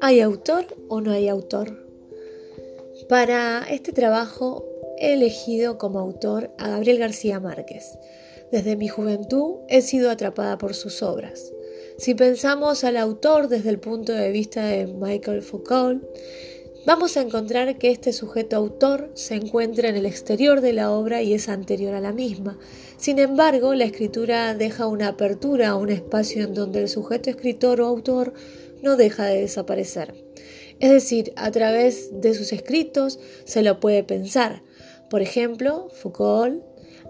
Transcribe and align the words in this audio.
¿Hay 0.00 0.20
autor 0.20 0.64
o 0.88 1.00
no 1.00 1.12
hay 1.12 1.28
autor? 1.28 1.76
Para 3.08 3.66
este 3.70 3.92
trabajo 3.92 4.64
he 4.98 5.12
elegido 5.12 5.78
como 5.78 5.98
autor 5.98 6.50
a 6.58 6.68
Gabriel 6.68 6.98
García 6.98 7.40
Márquez. 7.40 7.98
Desde 8.50 8.76
mi 8.76 8.88
juventud 8.88 9.56
he 9.68 9.82
sido 9.82 10.10
atrapada 10.10 10.58
por 10.58 10.74
sus 10.74 11.02
obras. 11.02 11.52
Si 11.98 12.14
pensamos 12.14 12.84
al 12.84 12.96
autor 12.96 13.48
desde 13.48 13.70
el 13.70 13.80
punto 13.80 14.12
de 14.12 14.30
vista 14.30 14.66
de 14.66 14.86
Michael 14.86 15.42
Foucault, 15.42 16.02
vamos 16.86 17.16
a 17.16 17.22
encontrar 17.22 17.78
que 17.78 17.90
este 17.90 18.12
sujeto 18.12 18.56
autor 18.56 19.10
se 19.14 19.34
encuentra 19.34 19.88
en 19.88 19.96
el 19.96 20.06
exterior 20.06 20.60
de 20.60 20.72
la 20.72 20.90
obra 20.90 21.22
y 21.22 21.34
es 21.34 21.48
anterior 21.48 21.94
a 21.94 22.00
la 22.00 22.12
misma. 22.12 22.58
Sin 22.96 23.18
embargo, 23.18 23.74
la 23.74 23.84
escritura 23.84 24.54
deja 24.54 24.86
una 24.86 25.08
apertura 25.08 25.70
a 25.70 25.76
un 25.76 25.90
espacio 25.90 26.44
en 26.44 26.54
donde 26.54 26.80
el 26.80 26.88
sujeto 26.88 27.30
escritor 27.30 27.80
o 27.80 27.86
autor 27.86 28.32
no 28.82 28.96
deja 28.96 29.26
de 29.26 29.40
desaparecer. 29.40 30.14
Es 30.80 30.90
decir, 30.90 31.32
a 31.36 31.50
través 31.50 32.20
de 32.20 32.34
sus 32.34 32.52
escritos 32.52 33.18
se 33.44 33.62
lo 33.62 33.80
puede 33.80 34.04
pensar. 34.04 34.62
Por 35.10 35.22
ejemplo, 35.22 35.88
Foucault 35.90 36.62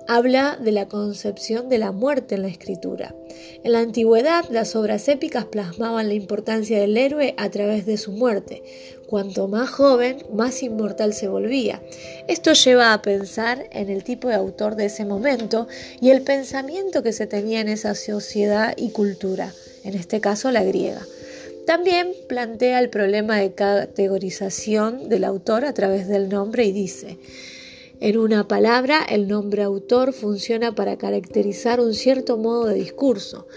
habla 0.08 0.58
de 0.58 0.72
la 0.72 0.88
concepción 0.88 1.68
de 1.68 1.76
la 1.76 1.92
muerte 1.92 2.34
en 2.34 2.42
la 2.42 2.48
escritura. 2.48 3.14
En 3.62 3.72
la 3.72 3.80
antigüedad, 3.80 4.46
las 4.50 4.74
obras 4.74 5.06
épicas 5.06 5.44
plasmaban 5.44 6.08
la 6.08 6.14
importancia 6.14 6.80
del 6.80 6.96
héroe 6.96 7.34
a 7.36 7.50
través 7.50 7.84
de 7.84 7.98
su 7.98 8.12
muerte. 8.12 8.62
Cuanto 9.06 9.48
más 9.48 9.68
joven, 9.68 10.24
más 10.32 10.62
inmortal 10.62 11.12
se 11.12 11.28
volvía. 11.28 11.82
Esto 12.26 12.54
lleva 12.54 12.94
a 12.94 13.02
pensar 13.02 13.68
en 13.70 13.90
el 13.90 14.02
tipo 14.02 14.28
de 14.28 14.34
autor 14.34 14.76
de 14.76 14.86
ese 14.86 15.04
momento 15.04 15.68
y 16.00 16.08
el 16.08 16.22
pensamiento 16.22 17.02
que 17.02 17.12
se 17.12 17.26
tenía 17.26 17.60
en 17.60 17.68
esa 17.68 17.94
sociedad 17.94 18.72
y 18.78 18.90
cultura, 18.90 19.52
en 19.84 19.94
este 19.94 20.22
caso 20.22 20.50
la 20.50 20.64
griega. 20.64 21.02
También 21.66 22.14
plantea 22.28 22.78
el 22.78 22.88
problema 22.88 23.36
de 23.36 23.52
categorización 23.52 25.10
del 25.10 25.24
autor 25.24 25.66
a 25.66 25.74
través 25.74 26.08
del 26.08 26.30
nombre 26.30 26.64
y 26.64 26.72
dice, 26.72 27.18
en 28.00 28.16
una 28.16 28.46
palabra, 28.46 29.02
el 29.02 29.26
nombre 29.26 29.64
autor 29.64 30.12
funciona 30.12 30.72
para 30.72 30.96
caracterizar 30.96 31.80
un 31.80 31.94
cierto 31.94 32.36
modo 32.36 32.66
de 32.66 32.74
discurso. 32.74 33.48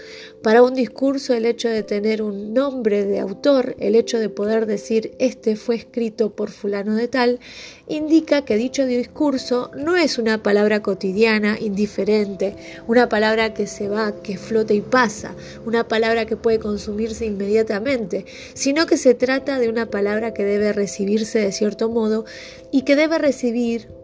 Para 0.42 0.64
un 0.64 0.74
discurso, 0.74 1.32
el 1.32 1.46
hecho 1.46 1.68
de 1.68 1.84
tener 1.84 2.22
un 2.22 2.52
nombre 2.52 3.04
de 3.04 3.20
autor, 3.20 3.76
el 3.78 3.94
hecho 3.94 4.18
de 4.18 4.28
poder 4.28 4.66
decir 4.66 5.14
este 5.20 5.54
fue 5.54 5.76
escrito 5.76 6.30
por 6.34 6.50
fulano 6.50 6.96
de 6.96 7.06
tal, 7.06 7.38
indica 7.86 8.44
que 8.44 8.56
dicho 8.56 8.84
discurso 8.84 9.70
no 9.76 9.96
es 9.96 10.18
una 10.18 10.42
palabra 10.42 10.82
cotidiana, 10.82 11.56
indiferente, 11.60 12.56
una 12.88 13.08
palabra 13.08 13.54
que 13.54 13.68
se 13.68 13.88
va, 13.88 14.22
que 14.22 14.38
flota 14.38 14.74
y 14.74 14.80
pasa, 14.80 15.36
una 15.64 15.86
palabra 15.86 16.26
que 16.26 16.36
puede 16.36 16.58
consumirse 16.58 17.26
inmediatamente, 17.26 18.26
sino 18.54 18.86
que 18.86 18.96
se 18.96 19.14
trata 19.14 19.60
de 19.60 19.68
una 19.68 19.86
palabra 19.86 20.34
que 20.34 20.44
debe 20.44 20.72
recibirse 20.72 21.38
de 21.38 21.52
cierto 21.52 21.88
modo 21.88 22.24
y 22.72 22.82
que 22.82 22.96
debe 22.96 23.18
recibir 23.18 24.01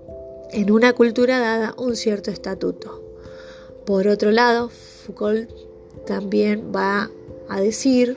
en 0.53 0.71
una 0.71 0.93
cultura 0.93 1.39
dada 1.39 1.75
un 1.77 1.97
cierto 1.97 2.31
estatuto. 2.31 3.03
Por 3.87 4.09
otro 4.09 4.31
lado, 4.31 4.69
Foucault 4.69 5.51
también 6.07 6.73
va 6.75 7.11
a 7.49 7.61
decir 7.61 8.17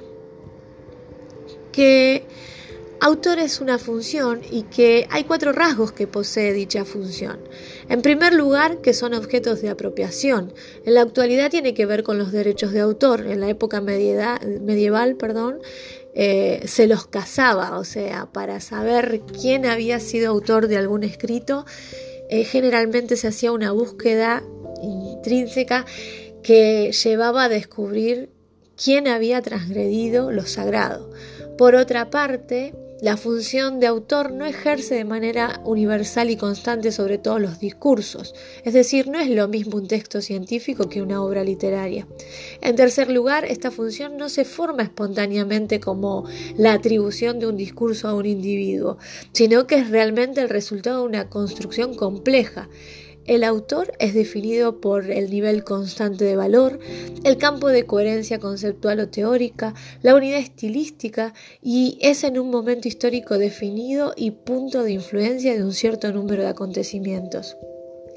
que 1.72 2.26
autor 3.00 3.40
es 3.40 3.62
una 3.62 3.80
función 3.80 4.42
y 4.52 4.64
que 4.64 5.08
hay 5.10 5.24
cuatro 5.24 5.52
rasgos 5.54 5.92
que 5.92 6.08
posee 6.08 6.54
dicha 6.54 6.86
función. 6.86 7.40
En 7.90 8.02
primer 8.02 8.34
lugar, 8.34 8.82
que 8.82 8.94
son 8.94 9.14
objetos 9.14 9.62
de 9.62 9.70
apropiación. 9.70 10.54
En 10.86 10.94
la 10.94 11.02
actualidad 11.02 11.50
tiene 11.50 11.74
que 11.74 11.86
ver 11.86 12.04
con 12.04 12.18
los 12.18 12.32
derechos 12.32 12.72
de 12.74 12.82
autor. 12.82 13.26
En 13.26 13.40
la 13.40 13.50
época 13.50 13.82
medieval, 13.82 15.16
perdón, 15.16 15.60
eh, 16.14 16.62
se 16.66 16.88
los 16.88 17.08
cazaba, 17.08 17.80
o 17.80 17.84
sea, 17.86 18.28
para 18.32 18.60
saber 18.60 19.22
quién 19.40 19.66
había 19.66 20.00
sido 20.00 20.30
autor 20.30 20.68
de 20.68 20.78
algún 20.78 21.04
escrito 21.04 21.66
eh, 22.32 22.46
generalmente 22.46 23.18
se 23.18 23.28
hacía 23.28 23.52
una 23.52 23.72
búsqueda 23.72 24.42
intrínseca 24.82 25.86
que 26.42 26.92
llevaba 26.92 27.44
a 27.44 27.50
descubrir 27.50 28.30
quién 28.82 29.08
había 29.08 29.42
transgredido 29.42 30.32
lo 30.32 30.46
sagrado. 30.46 31.12
Por 31.58 31.76
otra 31.76 32.10
parte, 32.10 32.74
la 33.02 33.18
función 33.18 33.80
de 33.80 33.88
autor 33.88 34.32
no 34.32 34.46
ejerce 34.46 34.94
de 34.94 35.06
manera 35.06 35.60
universal 35.66 36.30
y 36.30 36.38
constante 36.38 36.92
sobre 36.92 37.18
todos 37.18 37.42
los 37.42 37.60
discursos, 37.60 38.36
es 38.64 38.74
decir, 38.74 39.08
no 39.08 39.20
es 39.20 39.30
lo 39.30 39.48
mismo 39.48 39.78
un 39.78 39.88
texto 39.88 40.22
científico 40.22 40.88
que 40.88 41.02
una 41.02 41.24
obra 41.24 41.44
literaria. 41.44 42.08
En 42.62 42.76
tercer 42.76 43.10
lugar, 43.10 43.46
esta 43.46 43.72
función 43.72 44.18
no 44.18 44.30
se 44.30 44.46
forma 44.46 44.84
espontáneamente 44.84 45.80
como 45.80 46.26
la 46.56 46.74
atribución 46.74 47.40
de 47.40 47.48
un 47.48 47.58
discurso 47.58 48.08
a 48.08 48.14
un 48.14 48.28
individuo, 48.28 49.00
sino 49.34 49.66
que 49.66 49.76
es 49.76 49.90
realmente 49.90 50.40
el 50.40 50.50
resultado 50.50 51.02
de 51.02 51.08
una 51.08 51.28
construcción 51.28 51.96
compleja 51.96 52.70
el 53.26 53.44
autor 53.44 53.94
es 54.00 54.14
definido 54.14 54.82
por 54.82 55.10
el 55.10 55.30
nivel 55.30 55.64
constante 55.64 56.26
de 56.26 56.36
valor, 56.36 56.80
el 57.24 57.38
campo 57.38 57.70
de 57.70 57.86
coherencia 57.86 58.40
conceptual 58.40 59.00
o 59.00 59.10
teórica, 59.10 59.74
la 60.02 60.16
unidad 60.16 60.40
estilística 60.40 61.34
y 61.62 61.98
es 62.02 62.24
en 62.24 62.40
un 62.40 62.50
momento 62.50 62.88
histórico 62.88 63.38
definido 63.38 64.14
y 64.16 64.32
punto 64.32 64.84
de 64.84 64.94
influencia 64.94 65.54
de 65.54 65.64
un 65.64 65.74
cierto 65.74 66.12
número 66.12 66.44
de 66.44 66.50
acontecimientos. 66.50 67.58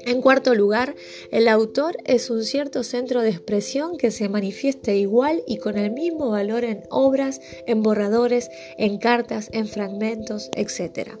En 0.05 0.21
cuarto 0.21 0.53
lugar, 0.53 0.95
el 1.31 1.47
autor 1.47 1.97
es 2.05 2.29
un 2.29 2.43
cierto 2.43 2.83
centro 2.83 3.21
de 3.21 3.29
expresión 3.29 3.97
que 3.97 4.11
se 4.11 4.29
manifiesta 4.29 4.93
igual 4.93 5.41
y 5.47 5.57
con 5.57 5.79
el 5.79 5.89
mismo 5.89 6.29
valor 6.29 6.63
en 6.63 6.83
obras, 6.91 7.41
en 7.65 7.81
borradores, 7.81 8.51
en 8.77 8.99
cartas, 8.99 9.49
en 9.51 9.67
fragmentos, 9.67 10.51
etc. 10.55 11.13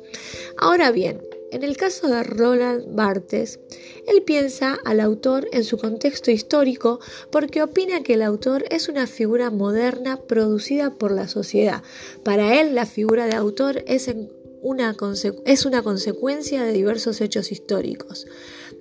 Ahora 0.57 0.91
bien, 0.91 1.19
en 1.55 1.63
el 1.63 1.77
caso 1.77 2.09
de 2.09 2.21
Roland 2.21 2.95
Barthes, 2.97 3.61
él 4.07 4.23
piensa 4.23 4.77
al 4.83 4.99
autor 4.99 5.47
en 5.53 5.63
su 5.63 5.77
contexto 5.77 6.29
histórico 6.29 6.99
porque 7.31 7.63
opina 7.63 8.03
que 8.03 8.15
el 8.15 8.23
autor 8.23 8.65
es 8.71 8.89
una 8.89 9.07
figura 9.07 9.51
moderna 9.51 10.19
producida 10.19 10.93
por 10.93 11.11
la 11.11 11.29
sociedad. 11.29 11.81
Para 12.25 12.59
él, 12.59 12.75
la 12.75 12.85
figura 12.85 13.25
de 13.25 13.35
autor 13.35 13.85
es, 13.87 14.13
una, 14.61 14.97
es 15.45 15.65
una 15.65 15.81
consecuencia 15.81 16.61
de 16.61 16.73
diversos 16.73 17.21
hechos 17.21 17.53
históricos. 17.53 18.27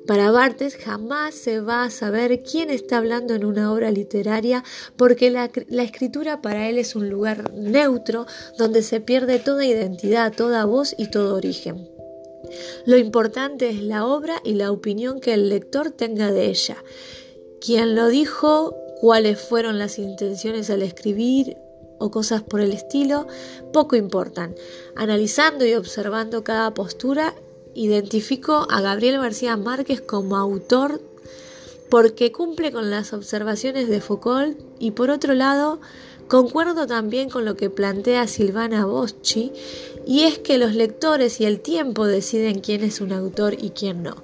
Para 0.05 0.33
Barthes 0.33 0.77
jamás 0.77 1.37
se 1.37 1.61
va 1.61 1.85
a 1.85 1.91
saber 1.91 2.43
quién 2.43 2.71
está 2.71 2.99
hablando 2.99 3.35
en 3.35 3.45
una 3.45 3.73
obra 3.73 3.93
literaria 3.93 4.65
porque 4.97 5.31
la, 5.31 5.49
escritura 5.85 6.43
para 6.43 6.69
él 6.69 6.79
es 6.79 6.97
un 6.97 7.09
lugar 7.09 7.55
neutro 7.55 8.27
donde 8.59 8.83
se 8.83 9.01
pierde 9.01 9.39
toda 9.39 9.65
identidad, 9.65 10.33
toda 10.35 10.65
voz 10.65 10.93
y 10.99 11.09
todo 11.13 11.37
origen. 11.37 11.94
Lo 12.87 12.97
importante 12.97 13.71
es 13.71 13.83
la 13.83 14.07
obra 14.07 14.41
y 14.45 14.55
la 14.55 14.71
opinión 14.71 15.21
que 15.21 15.35
el 15.35 15.49
lector 15.49 15.91
tenga 15.91 16.31
de 16.33 16.47
ella. 16.47 16.77
Quién 17.61 17.95
lo 17.95 18.09
dijo, 18.09 18.77
cuáles 19.01 19.41
fueron 19.41 19.79
las 19.79 19.99
intenciones 19.99 20.71
al 20.71 20.83
escribir 20.83 21.57
o 21.99 22.11
cosas 22.11 22.43
por 22.43 22.61
el 22.61 22.73
estilo, 22.73 23.27
poco 23.73 23.97
importan. 23.97 24.55
Analizando 24.97 25.65
y 25.65 25.75
observando 25.75 26.45
cada 26.45 26.75
postura, 26.75 27.35
identifico 27.75 28.67
a 28.71 28.81
Gabriel 28.81 29.19
García 29.19 29.57
Márquez 29.57 30.01
como 30.01 30.37
autor 30.37 31.01
porque 31.91 32.33
cumple 32.33 32.73
con 32.73 32.91
las 32.91 33.13
observaciones 33.13 33.89
de 33.89 34.01
Foucault 34.01 34.59
y 34.79 34.93
por 34.93 35.11
otro 35.11 35.35
lado 35.35 35.81
concuerdo 36.29 36.87
también 36.87 37.31
con 37.31 37.45
lo 37.45 37.57
que 37.57 37.71
plantea 37.71 38.27
Silvana 38.27 38.87
Boschi 38.87 39.53
y 40.07 40.25
es 40.25 40.39
que 40.39 40.59
los 40.59 40.75
lectores 40.75 41.41
y 41.41 41.45
el 41.45 41.61
tiempo 41.61 42.07
deciden 42.07 42.61
quién 42.61 42.85
es 42.85 43.01
un 43.01 43.13
autor 43.13 43.55
y 43.55 43.71
quién 43.71 44.03
no. 44.03 44.17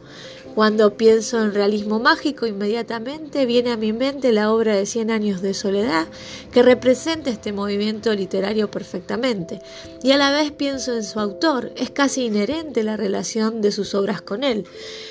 Cuando 0.55 0.97
pienso 0.97 1.41
en 1.41 1.55
realismo 1.55 2.01
mágico, 2.01 2.45
inmediatamente 2.45 3.47
viene 3.47 3.71
a 3.71 3.77
mi 3.77 3.93
mente 3.93 4.33
la 4.33 4.53
obra 4.53 4.75
de 4.75 4.85
Cien 4.85 5.11
años 5.11 5.43
de 5.43 5.55
soledad, 5.55 6.09
que 6.53 6.63
representa 6.63 7.31
este 7.31 7.53
movimiento 7.53 8.13
literario 8.13 8.71
perfectamente. 8.71 9.63
Y 10.03 10.11
a 10.11 10.19
la 10.19 10.33
vez 10.33 10.51
pienso 10.51 10.95
en 10.95 11.05
su 11.05 11.21
autor, 11.21 11.73
es 11.77 11.91
casi 11.91 12.27
inherente 12.27 12.83
la 12.83 12.97
relación 12.97 13.63
de 13.63 13.71
sus 13.71 13.95
obras 13.95 14.23
con 14.23 14.43
él. 14.43 14.67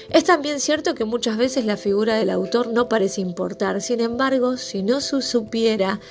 Es 0.09 0.25
también 0.25 0.59
cierto 0.59 0.93
que 0.93 1.05
muchas 1.05 1.37
veces 1.37 1.65
la 1.65 1.77
figura 1.77 2.15
del 2.15 2.29
autor 2.31 2.67
no 2.67 2.89
parece 2.89 3.21
importar, 3.21 3.81
sin 3.81 4.01
embargo, 4.01 4.57
si 4.57 4.83
no 4.83 4.99
supiera 4.99 6.01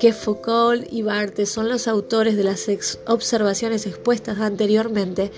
que 0.00 0.12
Foucault 0.12 0.84
y 0.92 1.02
Barthes 1.02 1.48
son 1.48 1.68
los 1.68 1.86
autores 1.86 2.36
de 2.36 2.44
las 2.44 2.68
observaciones 3.06 3.86
expuestas 3.86 4.40
anteriormente, 4.40 5.30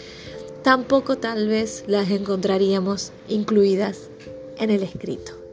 tampoco 0.65 1.19
tal 1.19 1.47
vez 1.47 1.85
las 1.87 2.11
encontraríamos 2.11 3.13
incluidas 3.29 4.09
en 4.57 4.71
el 4.71 4.83
escrito. 4.83 5.44